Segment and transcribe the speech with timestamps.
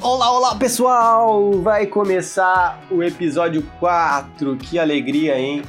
[0.00, 1.60] Olá, olá pessoal!
[1.60, 4.56] Vai começar o episódio 4.
[4.56, 5.62] Que alegria, hein?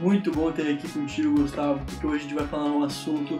[0.00, 3.38] Muito bom ter aqui contigo, Gustavo, porque hoje a gente vai falar um assunto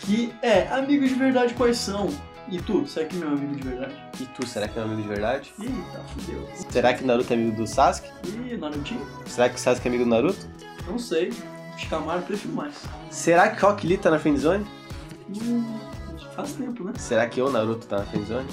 [0.00, 2.08] que é amigos de verdade quais são.
[2.48, 3.94] E tu, será que é meu amigo de verdade?
[4.20, 5.52] E tu, será que é um amigo de verdade?
[5.58, 6.48] Ih, tá fudeu.
[6.70, 8.10] Será que Naruto é amigo do Sasuke?
[8.26, 9.06] Ih, Narutinho?
[9.26, 10.46] Será que o Sasuke é amigo do Naruto?
[10.86, 11.32] Não sei.
[11.78, 12.84] Shikamaru eu prefiro mais.
[13.10, 14.66] Será que Rock Lee tá na friendzone?
[15.30, 15.78] Hum,
[16.34, 16.92] faz tempo, né?
[16.96, 18.48] Será que o Naruto tá na friendzone?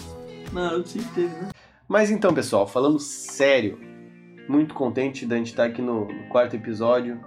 [0.54, 1.50] Naruto sempre teve, né?
[1.88, 3.80] Mas então, pessoal, falando sério,
[4.48, 7.20] muito contente da gente estar aqui no, no quarto episódio.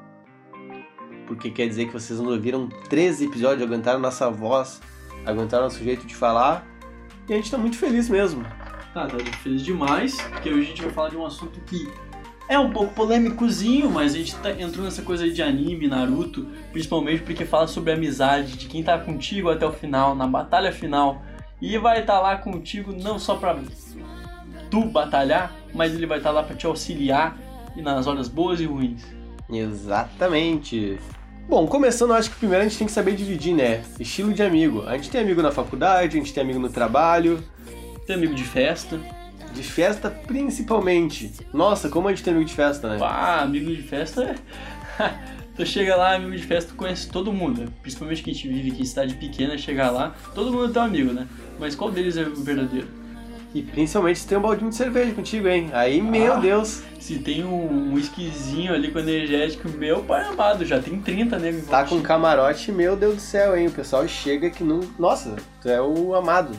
[1.26, 4.80] Porque quer dizer que vocês não ouviram 13 episódios, aguentaram nossa voz,
[5.24, 6.66] aguentaram nosso jeito de falar.
[7.28, 8.44] E a gente tá muito feliz mesmo.
[8.92, 11.88] Tá, tá feliz demais, porque hoje a gente vai falar de um assunto que
[12.48, 17.22] é um pouco polêmicozinho, mas a gente tá, entrou nessa coisa de anime, Naruto, principalmente
[17.22, 21.22] porque fala sobre amizade, de quem tá contigo até o final, na batalha final.
[21.60, 23.56] E vai estar lá contigo não só pra
[24.70, 27.38] tu batalhar, mas ele vai estar lá pra te auxiliar
[27.76, 29.02] e nas horas boas e ruins.
[29.48, 30.98] Exatamente.
[31.48, 33.82] Bom, começando, eu acho que primeiro a gente tem que saber dividir, né?
[34.00, 34.84] Estilo de amigo.
[34.86, 37.42] A gente tem amigo na faculdade, a gente tem amigo no trabalho,
[38.06, 38.98] Tem amigo de festa.
[39.52, 41.30] de festa principalmente.
[41.52, 42.98] Nossa, como a gente tem amigo de festa, né?
[42.98, 44.34] Pá, amigo de festa é.
[45.54, 47.70] tu chega lá, amigo de festa, tu conhece todo mundo.
[47.82, 50.82] Principalmente quem a gente vive aqui em cidade pequena, chegar lá, todo mundo é teu
[50.82, 51.26] amigo, né?
[51.58, 52.88] Mas qual deles é o verdadeiro?
[53.54, 55.68] E principalmente se tem um baldinho de cerveja contigo, hein?
[55.72, 56.36] Aí, meu Ah.
[56.36, 61.58] Deus, Se tem um whiskyzinho ali com energético, meu pai amado, já tem 30 nego
[61.58, 63.66] em tá com camarote, meu Deus do céu, hein?
[63.66, 64.80] O pessoal chega que não.
[64.98, 66.56] Nossa, tu é o amado.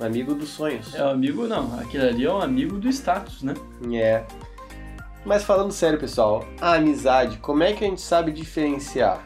[0.00, 0.94] o Amigo dos sonhos.
[0.94, 1.78] É um amigo, não.
[1.78, 3.54] Aquele ali é um amigo do status, né?
[3.92, 4.24] É.
[5.24, 9.22] Mas falando sério, pessoal, a amizade, como é que a gente sabe diferenciar?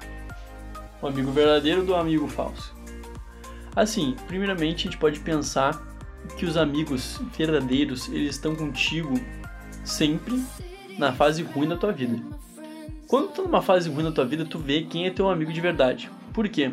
[1.01, 2.75] O amigo verdadeiro do amigo falso.
[3.75, 5.81] Assim, primeiramente a gente pode pensar
[6.37, 9.15] que os amigos verdadeiros, eles estão contigo
[9.85, 10.43] sempre
[10.99, 12.19] na fase ruim da tua vida.
[13.07, 15.53] Quando tu tá numa fase ruim da tua vida, tu vê quem é teu amigo
[15.53, 16.11] de verdade.
[16.33, 16.73] Por quê?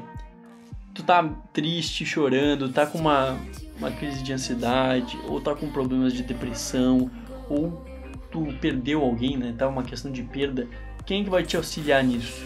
[0.93, 3.37] Tu tá triste, chorando, tá com uma,
[3.77, 7.09] uma crise de ansiedade, ou tá com problemas de depressão,
[7.49, 7.83] ou
[8.31, 9.53] tu perdeu alguém, né?
[9.57, 10.67] Tá uma questão de perda.
[11.05, 12.45] Quem é que vai te auxiliar nisso?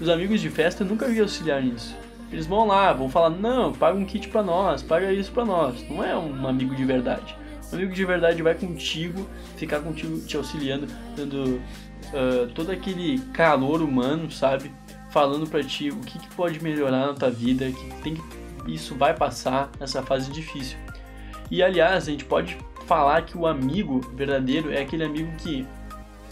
[0.00, 1.96] Os amigos de festa nunca vi auxiliar nisso.
[2.32, 5.88] Eles vão lá, vão falar, não, paga um kit pra nós, paga isso pra nós.
[5.88, 7.36] Não é um amigo de verdade.
[7.72, 9.26] Um amigo de verdade vai contigo,
[9.56, 10.86] ficar contigo te auxiliando,
[11.16, 11.60] dando
[12.14, 14.70] ah, todo aquele calor humano, sabe?
[15.10, 18.22] Falando pra ti o que, que pode melhorar na tua vida, que tem que
[18.66, 20.78] isso vai passar nessa fase difícil.
[21.50, 25.66] E aliás, a gente pode falar que o amigo verdadeiro é aquele amigo que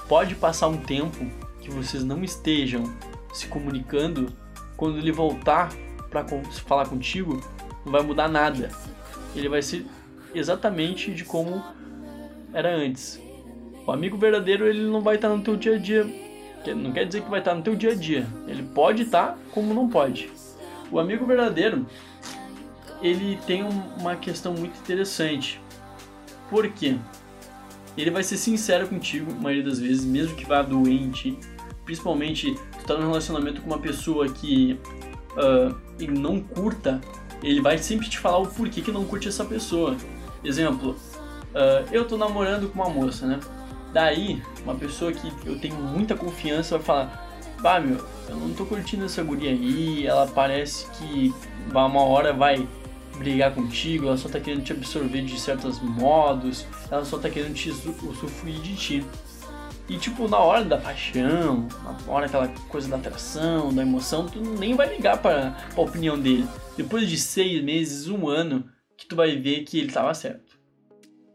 [0.08, 1.26] pode passar um tempo
[1.60, 2.84] que vocês não estejam
[3.32, 4.32] se comunicando,
[4.76, 5.70] quando ele voltar
[6.10, 6.24] para
[6.66, 7.40] falar contigo,
[7.84, 8.70] não vai mudar nada.
[9.34, 9.86] Ele vai ser
[10.34, 11.62] exatamente de como
[12.52, 13.20] era antes.
[13.86, 16.06] O amigo verdadeiro ele não vai estar no teu dia a dia.
[16.74, 18.26] Não quer dizer que vai estar no teu dia a dia.
[18.46, 20.30] Ele pode estar como não pode.
[20.90, 21.86] O amigo verdadeiro
[23.00, 25.60] ele tem um- uma questão muito interessante.
[26.50, 26.96] Por quê?
[27.96, 31.38] Ele vai ser sincero contigo, a maioria das vezes, mesmo que vá doente.
[31.84, 34.78] Principalmente, tu tá num relacionamento com uma pessoa que
[35.98, 37.00] ele não curta,
[37.42, 39.96] ele vai sempre te falar o porquê que não curte essa pessoa.
[40.44, 40.96] Exemplo,
[41.54, 43.40] ah, eu tô namorando com uma moça, né?
[43.92, 47.28] Daí, uma pessoa que eu tenho muita confiança vai falar:
[47.60, 51.34] Bah, meu, eu não tô curtindo essa guria aí, ela parece que
[51.70, 52.68] uma hora vai
[53.16, 57.54] brigar contigo, ela só tá querendo te absorver de certos modos, ela só tá querendo
[57.54, 59.04] te usu- usufruir de ti.
[59.88, 64.40] E tipo, na hora da paixão, na hora aquela coisa da atração, da emoção, tu
[64.40, 66.46] nem vai ligar pra, pra opinião dele.
[66.76, 70.58] Depois de seis meses, um ano, que tu vai ver que ele tava certo.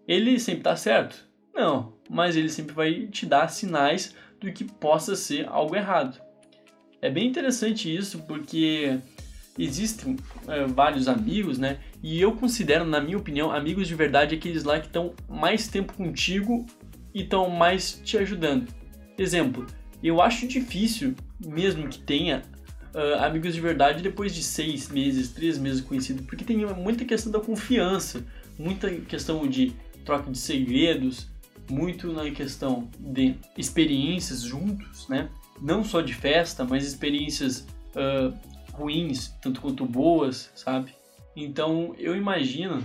[0.08, 1.16] Ele sempre tá certo?
[1.53, 6.22] Não, mas ele sempre vai te dar sinais do que possa ser algo errado.
[7.02, 8.99] É bem interessante isso porque
[9.58, 10.16] existem
[10.47, 11.79] é, vários amigos, né?
[12.02, 15.94] E eu considero, na minha opinião, amigos de verdade aqueles lá que estão mais tempo
[15.94, 16.66] contigo
[17.13, 18.67] e estão mais te ajudando.
[19.17, 19.65] Exemplo,
[20.03, 22.43] eu acho difícil, mesmo que tenha
[22.93, 27.31] ah, amigos de verdade depois de seis meses, três meses conhecido, porque tem muita questão
[27.31, 28.23] da confiança,
[28.57, 29.73] muita questão de
[30.05, 31.27] troca de segredos,
[31.69, 35.29] muito na questão de experiências juntos, né?
[35.61, 37.65] Não só de festa, mas experiências
[37.95, 38.33] ah,
[38.73, 40.93] ruins, tanto quanto boas, sabe?
[41.35, 42.83] Então eu imagino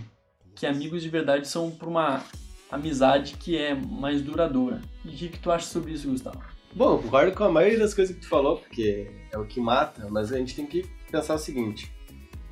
[0.54, 2.25] que amigos de verdade são para uma
[2.70, 4.81] amizade que é mais duradoura.
[5.05, 6.43] E o que, que tu acha sobre isso, Gustavo?
[6.75, 10.06] Bom, concordo com a maioria das coisas que tu falou, porque é o que mata,
[10.11, 11.91] mas a gente tem que pensar o seguinte.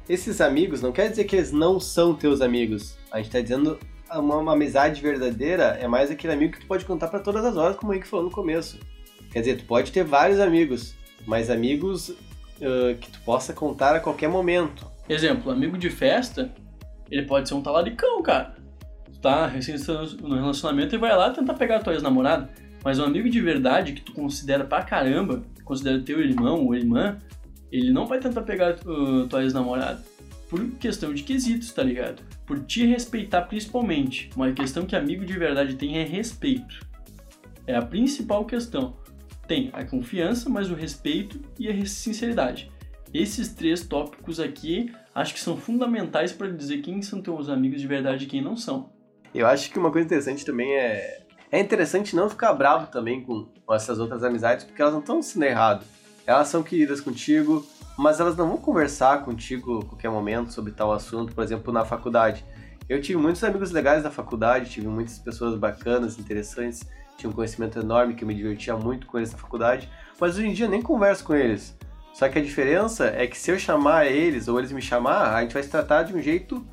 [0.08, 2.96] Esses amigos não quer dizer que eles não são teus amigos.
[3.10, 3.78] A gente tá dizendo
[4.10, 7.56] uma, uma amizade verdadeira é mais aquele amigo que tu pode contar para todas as
[7.56, 8.78] horas, como o Henrique falou no começo.
[9.32, 10.94] Quer dizer, tu pode ter vários amigos,
[11.26, 14.90] mas amigos uh, que tu possa contar a qualquer momento.
[15.08, 16.52] Exemplo, amigo de festa,
[17.10, 18.56] ele pode ser um talaricão, cara.
[19.26, 19.50] Tá
[20.22, 22.48] no relacionamento e vai lá tentar pegar a tua ex-namorada.
[22.84, 27.18] Mas um amigo de verdade que tu considera pra caramba, considera teu irmão ou irmã,
[27.72, 30.00] ele não vai tentar pegar uh, tua ex-namorada.
[30.48, 32.22] Por questão de quesitos, tá ligado?
[32.46, 34.30] Por te respeitar principalmente.
[34.36, 36.86] Uma questão que amigo de verdade tem é respeito.
[37.66, 38.94] É a principal questão.
[39.48, 42.70] Tem a confiança, mas o respeito e a sinceridade.
[43.12, 47.88] Esses três tópicos aqui acho que são fundamentais para dizer quem são teus amigos de
[47.88, 48.94] verdade e quem não são.
[49.34, 51.22] Eu acho que uma coisa interessante também é.
[51.50, 55.44] É interessante não ficar bravo também com, essas outras amizades, porque elas não estão sendo
[55.44, 55.84] errado.
[56.26, 57.64] Elas são queridas contigo,
[57.96, 61.84] mas elas não vão conversar contigo a qualquer momento sobre tal assunto, por exemplo, na
[61.84, 62.44] faculdade.
[62.88, 66.84] Eu tive muitos amigos legais na faculdade, tive muitas pessoas bacanas, interessantes,
[67.16, 69.90] tinha um conhecimento enorme que eu me divertia muito com eles na faculdade,
[70.20, 71.76] mas hoje em dia nem converso com eles.
[72.12, 75.42] Só que a diferença é que se eu chamar eles ou eles me chamar, a
[75.42, 76.66] gente vai se tratar de um jeito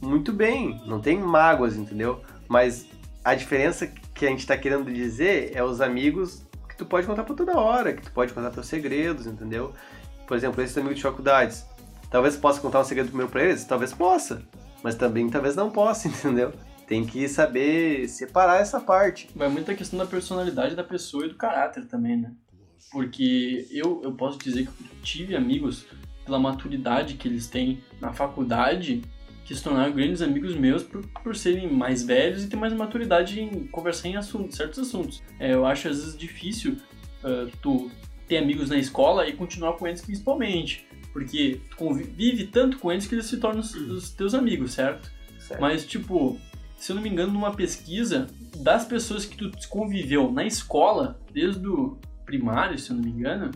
[0.00, 2.22] muito bem, não tem mágoas, entendeu?
[2.48, 2.86] Mas
[3.24, 7.24] a diferença que a gente está querendo dizer é os amigos que tu pode contar
[7.24, 9.72] por toda hora, que tu pode contar teus segredos, entendeu?
[10.26, 11.66] Por exemplo, esses amigos de faculdades.
[12.10, 14.42] Talvez possa contar um segredo meu para eles, talvez possa,
[14.82, 16.52] mas também talvez não possa, entendeu?
[16.86, 19.28] Tem que saber separar essa parte.
[19.36, 22.32] Vai muito a questão da personalidade da pessoa e do caráter também, né?
[22.90, 25.86] Porque eu, eu posso dizer que eu tive amigos
[26.24, 29.02] pela maturidade que eles têm na faculdade
[29.48, 33.40] que se tornaram grandes amigos meus por, por serem mais velhos e ter mais maturidade
[33.40, 35.22] em conversar em assuntos, certos assuntos.
[35.40, 36.76] É, eu acho às vezes difícil
[37.24, 37.90] uh, tu
[38.26, 43.06] ter amigos na escola e continuar com eles principalmente, porque tu convive tanto com eles
[43.06, 45.10] que eles se tornam os, os teus amigos, certo?
[45.38, 45.62] certo?
[45.62, 46.38] Mas tipo,
[46.76, 48.26] se eu não me engano, numa pesquisa
[48.58, 51.96] das pessoas que tu conviveu na escola, desde o
[52.26, 53.50] primário, se eu não me engano,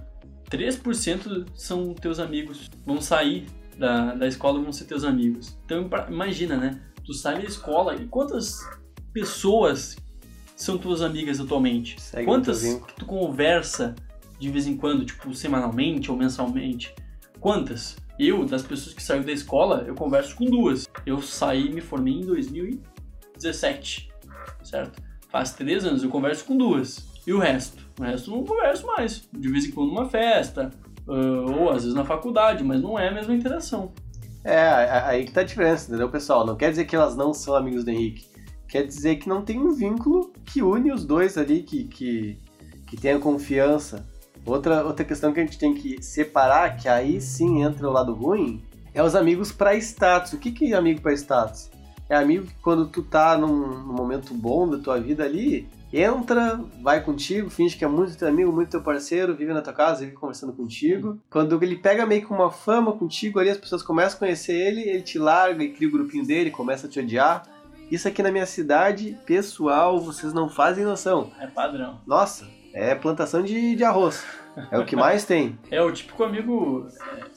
[0.51, 2.71] 3% são teus amigos.
[2.87, 3.47] Vão sair
[3.83, 5.59] da, da escola vão ser teus amigos.
[5.65, 6.81] Então imagina, né?
[7.05, 8.61] Tu sai da escola e quantas
[9.13, 9.97] pessoas
[10.55, 12.01] são tuas amigas atualmente?
[12.01, 13.97] Segue quantas que tu conversa
[14.39, 16.95] de vez em quando, tipo semanalmente ou mensalmente?
[17.41, 17.97] Quantas?
[18.17, 20.89] Eu, das pessoas que saíram da escola, eu converso com duas.
[21.05, 24.13] Eu saí, me formei em 2017,
[24.63, 25.03] certo?
[25.29, 27.05] Faz três anos, eu converso com duas.
[27.27, 27.83] E o resto?
[27.99, 29.29] O resto eu não converso mais.
[29.33, 30.71] De vez em quando numa festa,
[31.07, 33.93] ou às vezes na faculdade, mas não é a mesma interação.
[34.45, 34.69] É,
[35.07, 36.45] aí que tá a diferença, entendeu, pessoal?
[36.45, 38.27] Não quer dizer que elas não são amigos do Henrique.
[38.69, 42.39] Quer dizer que não tem um vínculo que une os dois ali, que, que,
[42.87, 44.05] que tenha confiança.
[44.45, 48.13] Outra, outra questão que a gente tem que separar, que aí sim entra o lado
[48.15, 48.63] ruim,
[48.93, 50.33] é os amigos para status.
[50.33, 51.71] O que, que é amigo para status?
[52.09, 56.61] É amigo que quando tu tá num, num momento bom da tua vida ali, entra,
[56.81, 60.01] vai contigo, finge que é muito teu amigo, muito teu parceiro, vive na tua casa,
[60.01, 61.21] vive conversando contigo.
[61.31, 64.81] Quando ele pega meio que uma fama contigo ali, as pessoas começam a conhecer ele,
[64.83, 67.43] ele te larga e cria o grupinho dele, começa a te odiar.
[67.91, 71.31] Isso aqui na minha cidade, pessoal, vocês não fazem noção.
[71.39, 72.01] É padrão.
[72.07, 74.25] Nossa, é plantação de, de arroz.
[74.71, 75.59] É o que mais tem.
[75.71, 76.87] É o típico amigo,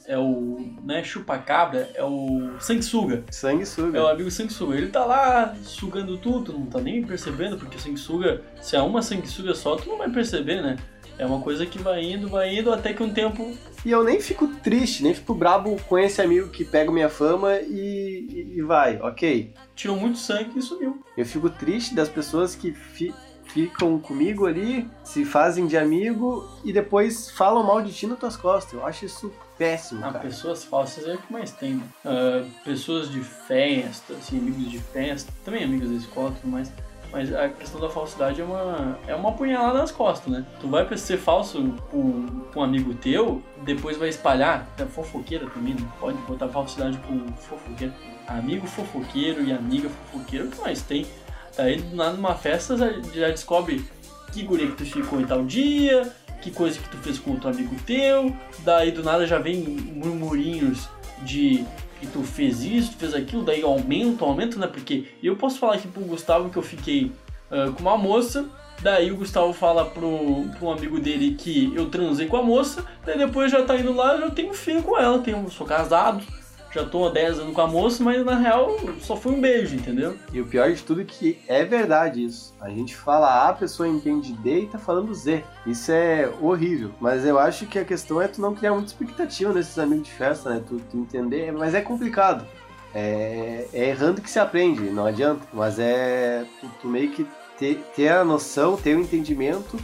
[0.06, 3.24] é, é o, né, chupa-cabra, é o sanguessuga.
[3.30, 3.98] Sanguessuga.
[3.98, 4.76] É o amigo sanguessuga.
[4.76, 9.54] Ele tá lá sugando tudo, não tá nem percebendo, porque sanguessuga, se é uma sanguessuga
[9.54, 10.76] só, tu não vai perceber, né?
[11.18, 13.56] É uma coisa que vai indo, vai indo, até que um tempo...
[13.84, 17.54] E eu nem fico triste, nem fico brabo com esse amigo que pega minha fama
[17.54, 19.54] e, e vai, ok.
[19.74, 21.02] Tirou muito sangue e sumiu.
[21.16, 23.14] Eu fico triste das pessoas que fi
[23.48, 28.36] ficam comigo ali, se fazem de amigo e depois falam mal de ti nas tuas
[28.36, 28.72] costas.
[28.74, 30.20] Eu acho isso péssimo, ah, cara.
[30.20, 31.76] Pessoas falsas é o que mais tem.
[31.76, 36.72] Uh, pessoas de festa, assim, amigos de festa, também amigos da escola e tudo mais.
[37.12, 40.44] Mas a questão da falsidade é uma, é uma punhalada nas costas, né?
[40.60, 44.66] Tu vai ser falso com, com um amigo teu, depois vai espalhar.
[44.76, 47.94] É fofoqueira também, não pode botar falsidade com fofoqueiro.
[48.26, 51.06] Amigo fofoqueiro e amiga fofoqueira, o que mais tem?
[51.58, 52.76] Aí do nada numa festa
[53.14, 53.84] já descobre
[54.32, 57.48] que guria que tu ficou em tal dia, que coisa que tu fez com outro
[57.48, 60.88] amigo teu, daí do nada já vem murmurinhos
[61.22, 61.64] de
[61.98, 64.66] que tu fez isso, tu fez aquilo, daí aumenta, aumenta, né?
[64.66, 67.10] Porque eu posso falar aqui pro Gustavo que eu fiquei
[67.50, 68.44] uh, com uma moça,
[68.82, 72.84] daí o Gustavo fala pro, pro um amigo dele que eu transei com a moça,
[73.04, 76.22] daí depois já tá indo lá, já tenho filho com ela, tenho, sou casado,
[76.76, 79.74] já tô há 10 anos com a moça, mas na real só foi um beijo,
[79.74, 80.14] entendeu?
[80.30, 82.54] E o pior de tudo é que é verdade isso.
[82.60, 85.42] A gente fala A, a pessoa entende D e tá falando Z.
[85.66, 86.90] Isso é horrível.
[87.00, 90.12] Mas eu acho que a questão é tu não criar muita expectativa nesses amigos de
[90.12, 90.62] festa, né?
[90.68, 92.46] Tu, tu entender, mas é complicado.
[92.94, 95.46] É, é errando que se aprende, não adianta.
[95.52, 97.26] Mas é tu, tu meio que
[97.58, 99.78] ter, ter a noção, ter o entendimento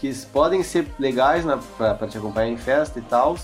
[0.00, 1.44] que podem ser legais
[1.78, 3.38] para te acompanhar em festa e tal,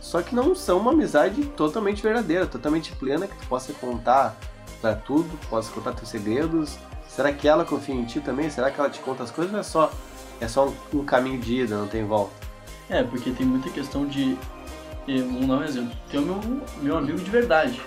[0.00, 4.34] só que não são uma amizade totalmente verdadeira, totalmente plena, que tu possa contar
[4.80, 6.78] para tudo, possa contar teus segredos.
[7.06, 8.48] Será que ela confia em ti também?
[8.48, 9.92] Será que ela te conta as coisas ou é só,
[10.40, 12.32] é só um, caminho de ida, não tem volta?
[12.88, 14.36] É, porque tem muita questão de.
[15.06, 15.96] Vamos dar um exemplo.
[16.10, 17.80] Tem o meu, meu amigo de verdade.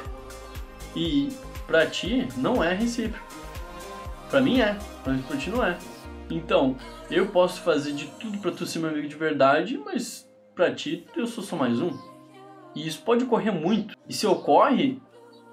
[0.96, 1.30] E
[1.66, 3.26] pra ti não é recíproco.
[4.30, 5.78] Pra mim é, mas pra ti não é.
[6.30, 6.76] Então,
[7.10, 11.06] eu posso fazer de tudo para tu ser meu amigo de verdade, mas para ti
[11.16, 11.92] eu sou só mais um.
[12.76, 13.96] E isso pode ocorrer muito.
[14.08, 15.00] E se ocorre,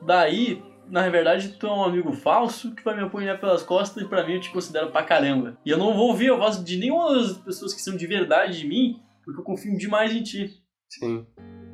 [0.02, 4.08] daí, na verdade, tu é um amigo falso que vai me apunhar pelas costas e
[4.08, 5.58] pra mim eu te considero pra caramba.
[5.64, 8.60] E eu não vou ouvir a voz de nenhuma das pessoas que são de verdade
[8.60, 10.50] de mim, porque eu confio demais em ti.
[10.88, 11.26] Sim.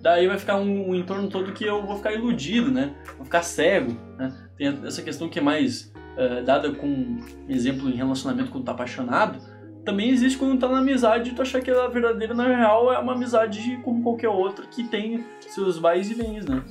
[0.02, 2.94] Daí vai ficar um, um entorno todo que eu vou ficar iludido, né?
[3.16, 4.50] Vou ficar cego, né?
[4.56, 7.18] Tem essa questão que é mais uh, dada com
[7.48, 9.38] exemplo em relacionamento quando tá apaixonado,
[9.86, 13.12] também existe quando tá na amizade tu achar que a verdadeira, na real, é uma
[13.12, 16.62] amizade como qualquer outra que tem seus vais e vens, né?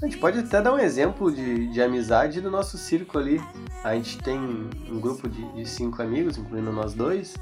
[0.00, 3.40] A gente pode até dar um exemplo de, de amizade do nosso círculo ali.
[3.84, 7.36] A gente tem um grupo de, de cinco amigos, incluindo nós dois.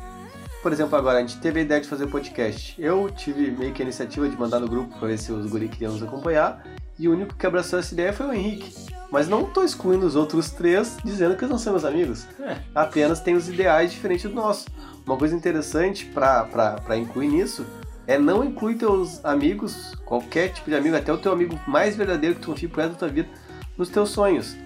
[0.61, 2.75] Por exemplo, agora a gente teve a ideia de fazer podcast.
[2.79, 5.69] Eu tive meio que a iniciativa de mandar no grupo para ver se os guri
[5.69, 6.63] queriam nos acompanhar.
[6.99, 8.90] E o único que abraçou essa ideia foi o Henrique.
[9.11, 12.27] Mas não tô excluindo os outros três dizendo que eles não são meus amigos.
[12.41, 12.59] É.
[12.75, 14.67] Apenas tem os ideais diferentes do nosso.
[15.05, 17.67] Uma coisa interessante para incluir nisso
[18.07, 22.37] é não incluir teus amigos, qualquer tipo de amigo, até o teu amigo mais verdadeiro
[22.37, 23.29] que tu confia pro resto da tua vida,
[23.77, 24.57] nos teus sonhos.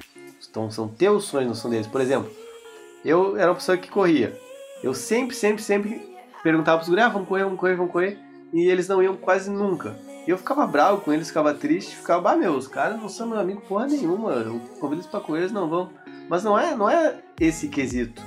[0.49, 1.87] Então são teus sonhos, não são deles.
[1.87, 2.31] Por exemplo,
[3.05, 4.39] eu era uma pessoa que corria.
[4.83, 8.19] Eu sempre, sempre, sempre perguntava pros guris, ah, vamos correr, vamos correr, vamos correr.
[8.53, 9.97] E eles não iam quase nunca.
[10.27, 13.29] E eu ficava bravo com eles, ficava triste, ficava, ah, meu, os caras não são
[13.29, 15.91] meu amigo porra nenhuma, eu convido eles pra correr, eles não vão.
[16.29, 18.23] Mas não é, não é esse quesito.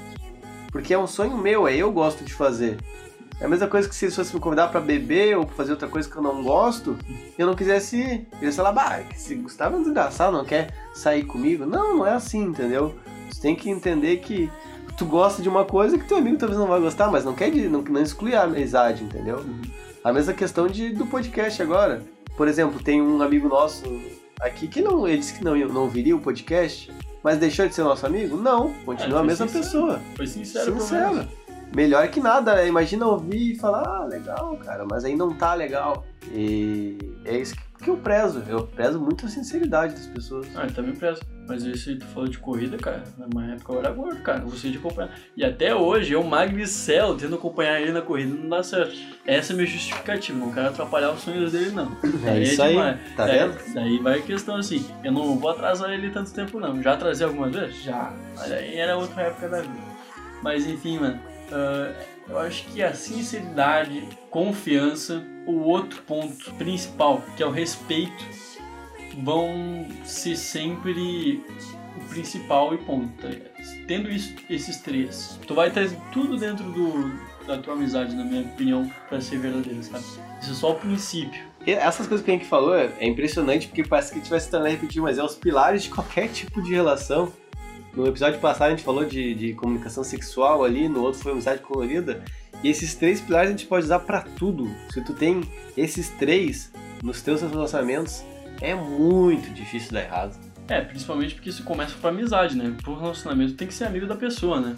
[0.71, 2.77] Porque é um sonho meu, é eu gosto de fazer.
[3.39, 5.71] É a mesma coisa que se eles fossem me convidar para beber ou pra fazer
[5.71, 8.27] outra coisa que eu não gosto, e eu não quisesse ir.
[8.41, 11.65] Eu falar, bah, esse Gustavo é um desgraçado, não quer sair comigo.
[11.65, 12.95] Não, não é assim, entendeu?
[13.29, 14.51] Você tem que entender que
[14.97, 17.51] tu gosta de uma coisa que teu amigo talvez não vai gostar, mas não quer
[17.69, 19.45] não, não exclui a amizade, entendeu?
[20.07, 22.01] A mesma questão de, do podcast agora.
[22.37, 23.83] Por exemplo, tem um amigo nosso
[24.39, 26.89] aqui que não, ele disse que não, não viria o podcast,
[27.21, 28.37] mas deixou de ser nosso amigo?
[28.37, 29.65] Não, continua é, a mesma sincero.
[29.65, 30.01] pessoa.
[30.15, 30.79] Foi sincero.
[30.79, 31.27] Sincero.
[31.75, 32.69] Melhor que nada, né?
[32.69, 36.05] Imagina ouvir e falar, ah, legal, cara, mas aí não tá legal.
[36.31, 38.43] E é isso que eu prezo.
[38.47, 40.47] Eu prezo muito a sinceridade das pessoas.
[40.55, 41.21] Ah, eu também prezo.
[41.47, 43.03] Mas isso aí tu falou de corrida, cara.
[43.33, 44.39] Na época eu era gordo, cara.
[44.39, 45.11] Não gostei de acompanhar.
[45.35, 48.95] E até hoje eu magricelo, tendo acompanhar ele na corrida não dá certo.
[49.25, 50.37] Essa é a minha justificativa.
[50.37, 51.97] Não quero atrapalhar os sonhos dele, não.
[52.03, 52.97] É daí isso é aí.
[53.15, 53.73] Tá é, vendo?
[53.73, 54.85] Daí vai a questão assim.
[55.03, 56.81] Eu não vou atrasar ele tanto tempo, não.
[56.81, 57.83] Já atrasei algumas vezes?
[57.83, 58.11] Já.
[58.35, 59.73] Mas aí era outra época da vida.
[60.41, 61.36] Mas enfim, mano.
[61.47, 61.95] Uh,
[62.29, 68.25] eu acho que a sinceridade, confiança, o outro ponto principal, que é o respeito,
[69.23, 71.41] vão ser sempre
[71.95, 73.27] o principal e ponto.
[73.87, 77.11] Tendo isso, esses três, tu vai ter tudo dentro do,
[77.47, 80.03] da tua amizade, na minha opinião, para ser verdadeiro, sabe?
[80.41, 81.41] Isso é só o princípio.
[81.65, 84.39] Essas coisas que a gente falou é, é impressionante porque parece que a gente vai
[84.39, 87.31] se tornar mas é os pilares de qualquer tipo de relação.
[87.97, 91.61] No episódio passado a gente falou de, de comunicação sexual ali, no outro foi amizade
[91.61, 92.23] colorida.
[92.63, 94.69] E esses três pilares a gente pode usar para tudo.
[94.91, 95.41] Se tu tem
[95.75, 98.23] esses três nos teus relacionamentos,
[98.61, 100.37] é muito difícil dar errado.
[100.67, 102.77] É, principalmente porque isso começa com amizade, né?
[102.83, 104.75] Por relacionamento tem que ser amigo da pessoa, né?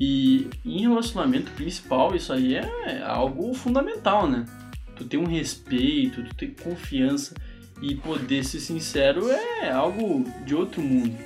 [0.00, 4.44] E em relacionamento principal, isso aí é algo fundamental, né?
[4.94, 7.34] Tu ter um respeito, tu ter confiança
[7.82, 11.18] e poder ser sincero é algo de outro mundo.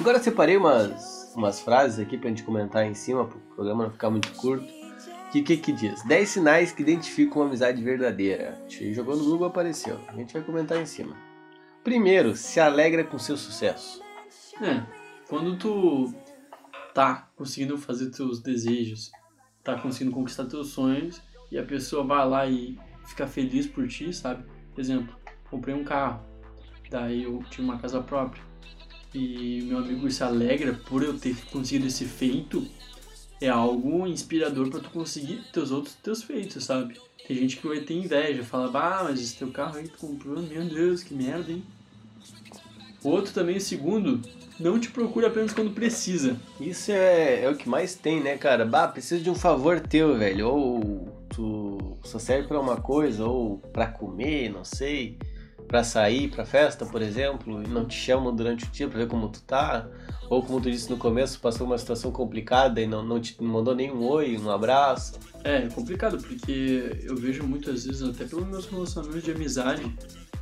[0.00, 3.90] Agora eu separei umas, umas frases aqui pra gente comentar em cima, pro programa não
[3.90, 4.64] ficar muito curto.
[4.64, 6.04] O que, que que diz?
[6.04, 8.56] 10 sinais que identificam uma amizade verdadeira.
[8.68, 9.98] Gente jogou no Google, apareceu.
[10.06, 11.16] A gente vai comentar em cima.
[11.82, 14.00] Primeiro, se alegra com seu sucesso.
[14.62, 14.86] É,
[15.28, 16.14] quando tu
[16.94, 19.10] tá conseguindo fazer teus desejos,
[19.64, 24.12] tá conseguindo conquistar teus sonhos, e a pessoa vai lá e fica feliz por ti,
[24.12, 24.44] sabe?
[24.72, 25.14] Por exemplo,
[25.50, 26.24] comprei um carro,
[26.88, 28.47] daí eu tinha uma casa própria
[29.14, 32.66] e meu amigo se alegra por eu ter conseguido esse feito,
[33.40, 36.94] é algo inspirador para tu conseguir teus outros teus feitos, sabe?
[37.26, 40.42] Tem gente que vai ter inveja, fala, ah, mas esse teu carro aí tu comprou,
[40.42, 41.62] meu Deus, que merda, hein?
[43.02, 44.20] Outro também, segundo,
[44.58, 46.36] não te procura apenas quando precisa.
[46.60, 48.64] Isso é, é o que mais tem, né, cara?
[48.64, 50.48] Bah, preciso de um favor teu, velho.
[50.48, 55.16] Ou tu só serve pra uma coisa, ou pra comer, não sei.
[55.68, 59.06] Pra sair pra festa, por exemplo, e não te chamam durante o dia pra ver
[59.06, 59.86] como tu tá.
[60.30, 63.74] Ou como tu disse no começo, passou uma situação complicada e não, não te mandou
[63.74, 65.18] nenhum oi, um abraço.
[65.44, 69.96] É, é complicado, porque eu vejo muitas vezes, até pelos meus relacionamentos de amizade,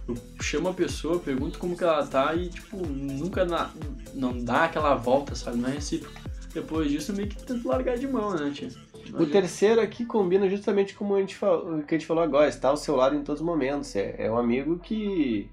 [0.09, 3.71] eu chamo a pessoa, pergunto como que ela tá e, tipo, nunca na,
[4.14, 5.59] não dá aquela volta, sabe?
[5.59, 6.14] Não é recíproco.
[6.54, 8.71] Depois disso, eu meio que tento largar de mão, né, tia?
[9.14, 12.48] O terceiro aqui combina justamente como a gente falou, o que a gente falou agora,
[12.48, 13.94] está ao seu lado em todos os momentos.
[13.94, 15.50] É, é um amigo que,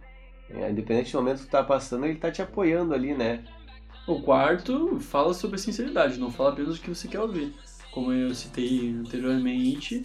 [0.50, 3.44] é, independente do momento que tu tá passando, ele tá te apoiando ali, né?
[4.08, 7.54] O quarto fala sobre a sinceridade, não fala apenas o que você quer ouvir.
[7.92, 10.04] Como eu citei anteriormente,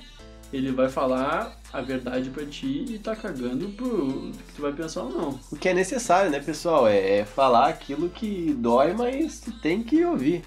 [0.53, 5.03] ele vai falar a verdade pra ti e tá cagando pro que tu vai pensar
[5.03, 5.41] ou não.
[5.51, 6.87] O que é necessário, né, pessoal?
[6.87, 10.43] É, é falar aquilo que dói, mas tu tem que ouvir.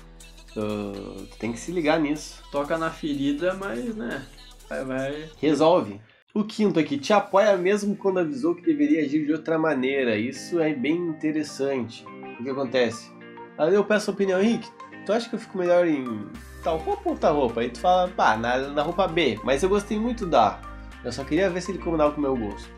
[0.54, 2.44] Tu, tu tem que se ligar nisso.
[2.52, 4.26] Toca na ferida, mas, né,
[4.70, 5.30] vai, vai...
[5.40, 6.00] Resolve.
[6.34, 10.16] O quinto aqui, te apoia mesmo quando avisou que deveria agir de outra maneira.
[10.16, 12.06] Isso é bem interessante.
[12.40, 13.12] O que acontece?
[13.58, 14.70] Aí eu peço a opinião, Henrique,
[15.06, 16.26] tu acha que eu fico melhor em
[16.64, 17.62] tal roupa ou tal roupa?
[17.62, 20.60] Aí tu fala, pá, na, na roupa B, mas eu gostei muito da.
[21.04, 22.70] Eu só queria ver se ele combinava com o meu gosto.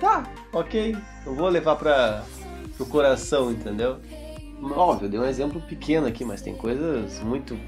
[0.00, 2.24] Tá, ok, eu vou levar pra,
[2.76, 4.00] pro coração, entendeu?
[4.62, 7.58] Óbvio, eu dei um exemplo pequeno aqui, mas tem coisas muito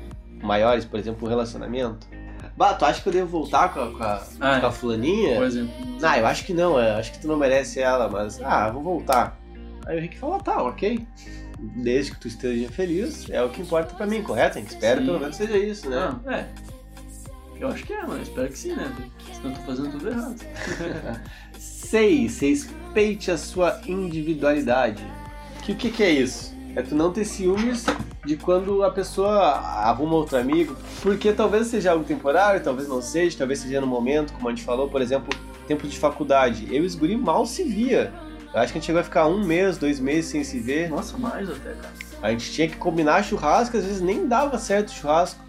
[0.43, 2.07] maiores, por exemplo, um relacionamento.
[2.57, 5.37] Bah, tu acha que eu devo voltar com a, com a, Ah, com a fulaninha?
[5.37, 5.73] Por exemplo.
[6.03, 8.83] Ah, eu acho que não, eu acho que tu não merece ela, mas ah, vou
[8.83, 9.39] voltar.
[9.87, 11.07] Aí o Rick fala, tá, ok.
[11.59, 14.59] Desde que tu esteja feliz, é o que importa pra mim, correto?
[14.59, 15.07] A gente espera Sim.
[15.07, 16.17] pelo menos seja isso, né?
[16.25, 16.49] Não, é.
[17.59, 18.93] Eu acho que é, mas espero que sim, né?
[19.35, 20.37] Senão eu tô fazendo tudo errado.
[21.57, 22.41] 6.
[22.41, 25.03] Respeite a sua individualidade.
[25.63, 26.52] Que o que, que é isso?
[26.75, 27.85] É tu não ter ciúmes
[28.25, 33.37] de quando a pessoa arruma outro amigo, porque talvez seja algo temporário, talvez não seja,
[33.37, 35.29] talvez seja no momento, como a gente falou, por exemplo,
[35.67, 36.67] tempo de faculdade.
[36.75, 38.13] Eu e os guri mal se via.
[38.55, 40.89] Eu acho que a gente chegou a ficar um mês, dois meses sem se ver.
[40.89, 41.93] Nossa, mais até, cara.
[42.23, 45.45] A gente tinha que combinar churrasco, às vezes nem dava certo o churrasco,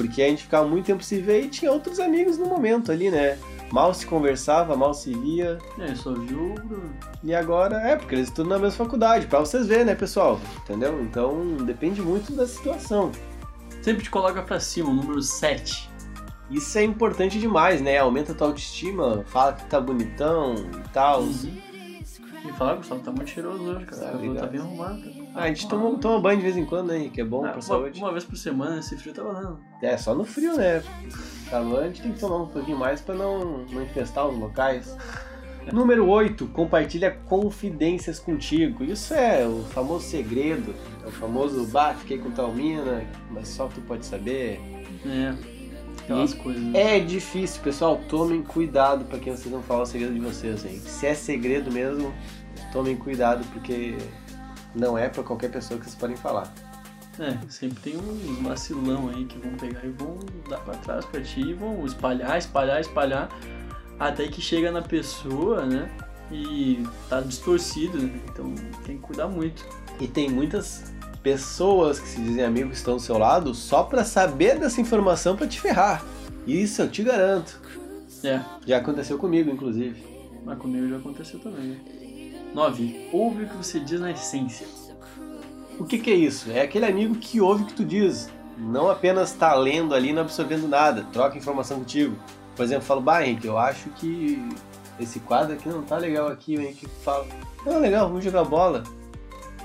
[0.00, 3.10] porque a gente ficava muito tempo se ver e tinha outros amigos no momento ali,
[3.10, 3.36] né?
[3.70, 5.58] Mal se conversava, mal se via.
[5.78, 6.54] É, só viu.
[7.22, 10.40] E agora é, porque eles estudam na mesma faculdade, pra vocês verem, né, pessoal?
[10.64, 11.02] Entendeu?
[11.02, 13.12] Então depende muito da situação.
[13.82, 15.90] Sempre te coloca pra cima, o número 7.
[16.50, 17.98] Isso é importante demais, né?
[17.98, 21.22] Aumenta a tua autoestima, fala que tá bonitão e tal.
[22.44, 24.02] E fala, Gustavo, tá muito cheiroso hoje, cara.
[24.02, 24.50] Tá obrigado.
[24.50, 25.14] bem arrumado, cara.
[25.34, 27.10] Ah, a gente toma, toma banho de vez em quando, né?
[27.12, 27.98] Que é bom Ah, pra uma, saúde.
[28.00, 29.60] uma vez por semana esse frio tá valendo.
[29.82, 30.82] É, só no frio, né?
[31.50, 34.96] Calor a gente tem que tomar um pouquinho mais pra não, não infestar os locais.
[35.72, 38.82] Número 8, compartilha confidências contigo.
[38.82, 40.74] Isso é o famoso segredo.
[41.04, 44.58] É o famoso, bah, fiquei com tal mina, mas só tu pode saber.
[45.04, 45.59] É.
[46.02, 46.62] Aquelas coisas.
[46.62, 46.96] né?
[46.96, 48.00] É difícil, pessoal.
[48.08, 50.80] Tomem cuidado pra quem vocês não falam o segredo de vocês, hein?
[50.80, 52.12] Se é segredo mesmo,
[52.72, 53.96] tomem cuidado, porque
[54.74, 56.52] não é pra qualquer pessoa que vocês podem falar.
[57.18, 60.16] É, sempre tem uns vacilão aí que vão pegar e vão
[60.48, 63.28] dar pra trás pra ti e vão espalhar, espalhar, espalhar,
[63.98, 65.90] até que chega na pessoa, né?
[66.32, 68.18] E tá distorcido, né?
[68.30, 68.54] Então
[68.86, 69.66] tem que cuidar muito.
[70.00, 74.58] E tem muitas pessoas que se dizem amigos estão do seu lado só pra saber
[74.58, 76.04] dessa informação pra te ferrar.
[76.46, 77.60] Isso eu te garanto.
[78.24, 80.02] É, Já aconteceu comigo, inclusive.
[80.44, 81.78] mas comigo já aconteceu também, né?
[82.54, 83.08] 9.
[83.12, 84.66] Ouve o que você diz na essência.
[85.78, 86.50] O que, que é isso?
[86.50, 88.28] É aquele amigo que ouve o que tu diz.
[88.58, 91.06] Não apenas tá lendo ali e não absorvendo nada.
[91.12, 92.16] Troca informação contigo.
[92.54, 94.42] Por exemplo, eu falo, bah, Henrique, eu acho que
[94.98, 96.56] esse quadro aqui não tá legal aqui.
[96.56, 97.26] O Henrique fala,
[97.64, 98.82] não, legal, vamos jogar bola.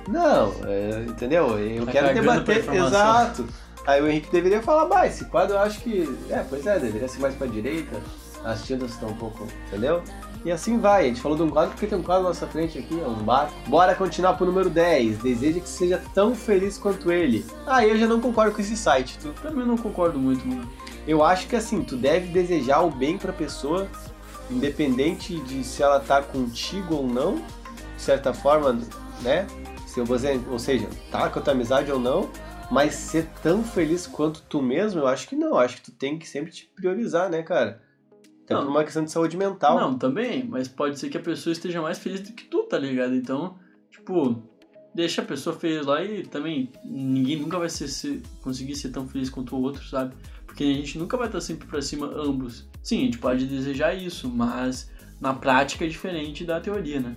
[0.07, 1.57] Não, é, entendeu?
[1.59, 2.73] Eu Tá quero debater.
[2.73, 3.45] Exato.
[3.87, 6.17] Aí o Henrique deveria falar, bah, esse quadro eu acho que.
[6.29, 7.99] É, pois é, deveria ser mais pra direita.
[8.43, 9.47] As tintas estão um pouco.
[9.67, 10.01] Entendeu?
[10.43, 11.05] E assim vai.
[11.05, 13.07] A gente falou de um quadro porque tem um quadro na nossa frente aqui, é
[13.07, 13.49] um bar.
[13.67, 15.17] Bora continuar pro número 10.
[15.19, 17.43] Deseja que seja tão feliz quanto ele.
[17.65, 19.17] Ah, eu já não concordo com esse site.
[19.19, 20.69] Tu, Também não concordo muito, mano.
[21.07, 23.87] eu acho que assim, tu deve desejar o bem pra pessoa,
[24.51, 27.35] independente de se ela tá contigo ou não,
[27.95, 28.79] de certa forma,
[29.23, 29.47] né?
[29.95, 32.29] Se você, ou seja, tá com a tua amizade ou não,
[32.69, 35.51] mas ser tão feliz quanto tu mesmo, eu acho que não.
[35.51, 37.81] Eu acho que tu tem que sempre te priorizar, né, cara?
[38.43, 38.63] Até Não.
[38.63, 39.79] por uma questão de saúde mental.
[39.79, 42.77] Não, também, mas pode ser que a pessoa esteja mais feliz do que tu, tá
[42.77, 43.15] ligado?
[43.15, 43.57] Então,
[43.89, 44.43] tipo,
[44.93, 49.07] deixa a pessoa feliz lá e também ninguém nunca vai ser, ser- conseguir ser tão
[49.07, 50.13] feliz quanto o outro, sabe?
[50.45, 52.67] Porque a gente nunca vai estar sempre pra cima ambos.
[52.83, 57.15] Sim, a gente pode desejar isso, mas na prática é diferente da teoria, né?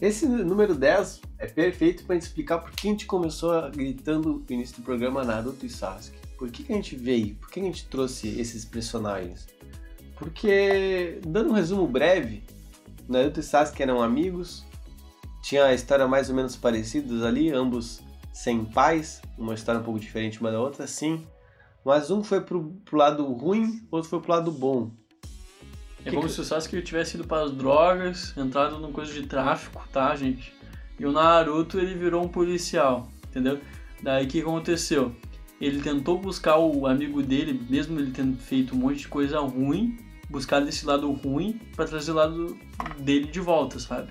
[0.00, 4.76] Esse número 10 é perfeito para explicar por que a gente começou gritando no início
[4.76, 6.18] do programa Naruto e Sasuke.
[6.36, 7.36] Por que, que a gente veio?
[7.36, 9.46] Por que a gente trouxe esses personagens?
[10.16, 12.42] Porque, dando um resumo breve,
[13.08, 14.64] Naruto e Sasuke eram amigos,
[15.42, 18.00] tinha a história mais ou menos parecidas ali, ambos
[18.32, 21.24] sem pais, uma história um pouco diferente uma da outra, sim.
[21.84, 24.90] Mas um foi pro, pro lado ruim, outro foi pro lado bom.
[26.04, 26.34] É que como que...
[26.34, 30.52] se o Sasuke tivesse ido para as drogas, entrado numa coisa de tráfico, tá, gente?
[30.98, 33.58] E o Naruto, ele virou um policial, entendeu?
[34.02, 35.14] Daí o que aconteceu?
[35.60, 39.96] Ele tentou buscar o amigo dele, mesmo ele tendo feito um monte de coisa ruim,
[40.28, 42.56] buscar desse lado ruim para trazer o lado
[42.98, 44.10] dele de volta, sabe?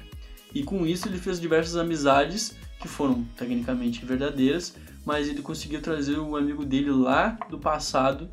[0.53, 4.75] E com isso ele fez diversas amizades que foram tecnicamente verdadeiras,
[5.05, 8.29] mas ele conseguiu trazer o amigo dele lá do passado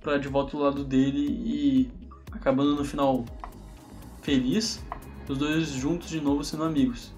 [0.00, 1.90] para de volta do lado dele e
[2.32, 3.24] acabando no final
[4.22, 4.82] feliz,
[5.28, 7.12] os dois juntos de novo sendo amigos.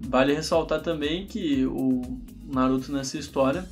[0.00, 2.02] Vale ressaltar também que o
[2.44, 3.68] Naruto nessa história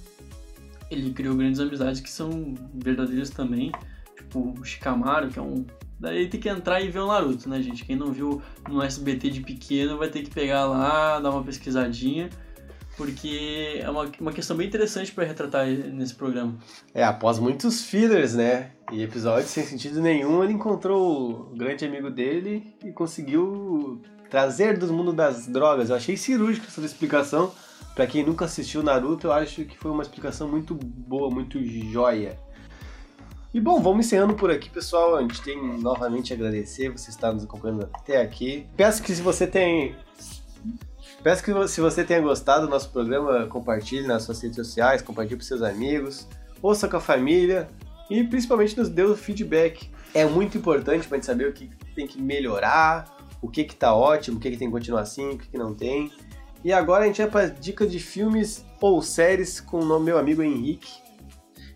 [0.90, 3.72] ele criou grandes amizades que são verdadeiras também,
[4.16, 5.64] tipo o Shikamaru, que é um
[5.98, 7.84] Daí tem que entrar e ver o Naruto, né, gente?
[7.84, 12.28] Quem não viu no SBT de pequeno vai ter que pegar lá, dar uma pesquisadinha
[12.96, 16.56] porque é uma, uma questão bem interessante para retratar nesse programa.
[16.94, 18.72] É, após muitos fillers, né?
[18.92, 24.92] E episódios sem sentido nenhum, ele encontrou o grande amigo dele e conseguiu trazer do
[24.92, 25.90] mundo das drogas.
[25.90, 27.52] Eu achei cirúrgica essa explicação.
[27.94, 32.38] Para quem nunca assistiu Naruto, eu acho que foi uma explicação muito boa, muito joia.
[33.52, 35.16] E bom, vamos encerrando por aqui, pessoal.
[35.16, 38.66] A gente tem novamente a agradecer você estar nos acompanhando até aqui.
[38.74, 39.94] Peço que se você tem
[41.22, 45.38] Peço que se você tenha gostado do nosso programa, compartilhe nas suas redes sociais, compartilhe
[45.38, 46.26] com seus amigos,
[46.60, 47.68] ouça com a família
[48.10, 49.88] e principalmente nos dê o feedback.
[50.12, 53.76] É muito importante para a gente saber o que tem que melhorar, o que que
[53.76, 56.10] tá ótimo, o que, que tem que continuar assim, o que, que não tem.
[56.64, 60.42] E agora a gente vai para dica de filmes ou séries com o meu amigo
[60.42, 60.92] Henrique.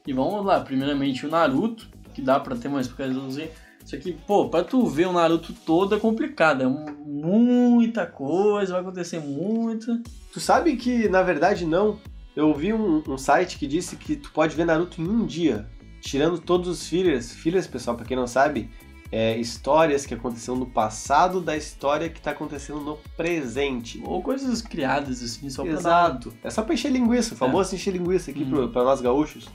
[0.04, 3.48] E vamos lá, primeiramente o Naruto, que dá para ter uma explicaçãozinha
[3.86, 6.64] isso aqui, pô, pra tu ver o Naruto todo é complicado.
[6.64, 6.66] É
[7.06, 10.02] muita coisa, vai acontecer muito.
[10.32, 12.00] Tu sabe que, na verdade, não.
[12.34, 15.68] Eu vi um, um, site que disse que tu pode ver Naruto em um dia,
[16.00, 17.32] tirando todos os fillers.
[17.32, 18.68] Fillers, pessoal, pra quem não sabe,
[19.12, 24.02] é histórias que aconteceram no passado da história que tá acontecendo no presente.
[24.04, 26.30] Ou coisas criadas, assim, só pra Exato.
[26.30, 26.48] Dar...
[26.48, 27.76] É só pra encher linguiça, o famoso é.
[27.76, 28.68] encher linguiça aqui hum.
[28.68, 29.48] pra nós gaúchos.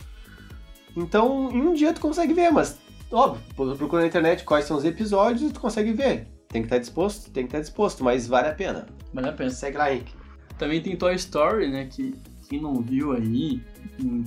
[0.95, 2.79] Então, em um dia tu consegue ver, mas
[3.11, 6.27] óbvio, procura na internet quais são os episódios e tu consegue ver.
[6.47, 8.87] Tem que estar disposto, tem que estar disposto, mas vale a pena.
[9.13, 9.49] Vale a pena.
[9.49, 10.13] Segue lá, Henrique.
[10.57, 11.85] Também tem Toy Story, né?
[11.85, 12.13] Que
[12.49, 13.61] quem não viu aí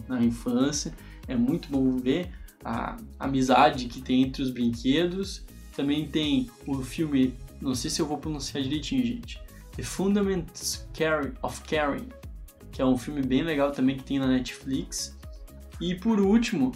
[0.08, 0.94] na infância,
[1.28, 2.30] é muito bom ver
[2.64, 5.44] a amizade que tem entre os brinquedos.
[5.76, 9.38] Também tem o filme, não sei se eu vou pronunciar direitinho, gente.
[9.76, 10.88] The Fundamentals
[11.42, 12.08] of Caring,
[12.72, 15.16] que é um filme bem legal também que tem na Netflix.
[15.80, 16.72] E por último,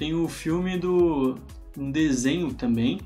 [0.00, 1.36] tem o filme do.
[1.76, 3.02] um desenho também,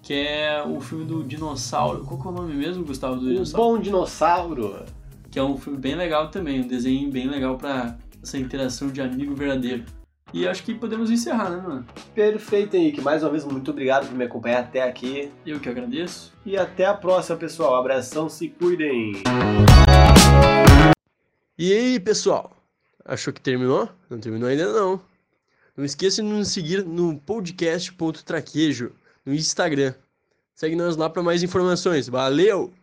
[0.00, 2.04] que é o filme do dinossauro.
[2.04, 3.16] Qual que é o nome mesmo, Gustavo?
[3.16, 3.66] Do dinossauro?
[3.66, 4.84] Bom Dinossauro!
[5.32, 9.00] Que é um filme bem legal também, um desenho bem legal para essa interação de
[9.00, 9.84] amigo verdadeiro.
[10.32, 11.86] E acho que podemos encerrar, né, mano?
[12.14, 13.00] Perfeito, Henrique.
[13.00, 15.32] Mais uma vez, muito obrigado por me acompanhar até aqui.
[15.44, 16.32] Eu que agradeço.
[16.46, 17.74] E até a próxima, pessoal.
[17.74, 19.24] Abração, se cuidem.
[21.58, 22.52] E aí, pessoal?
[23.04, 23.88] Achou que terminou?
[24.08, 25.00] Não terminou ainda não.
[25.78, 28.90] Não esqueça de nos seguir no podcast.traquejo
[29.24, 29.94] no Instagram.
[30.52, 32.08] Segue nós lá para mais informações.
[32.08, 32.74] Valeu!